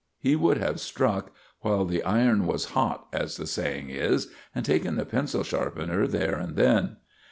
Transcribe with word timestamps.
Me 0.23 0.35
would 0.35 0.57
have 0.57 0.79
struck 0.79 1.31
while 1.59 1.85
the 1.85 2.01
iron 2.03 2.47
was 2.47 2.65
hot, 2.73 3.05
as 3.13 3.37
the 3.37 3.45
saying 3.45 3.91
is, 3.91 4.29
and 4.55 4.65
taken 4.65 4.95
the 4.95 5.05
pencil 5.05 5.43
sharpener 5.43 6.07
there 6.07 6.37
and 6.39 6.55
then." 6.55 6.97